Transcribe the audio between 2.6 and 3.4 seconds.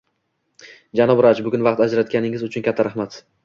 katta rahmat.